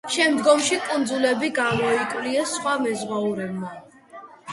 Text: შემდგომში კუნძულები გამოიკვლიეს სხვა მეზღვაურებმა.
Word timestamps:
შემდგომში 0.13 0.77
კუნძულები 0.85 1.49
გამოიკვლიეს 1.57 2.55
სხვა 2.57 2.73
მეზღვაურებმა. 2.87 3.71